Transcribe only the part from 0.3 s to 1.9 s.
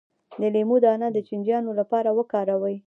د لیمو دانه د چینجیانو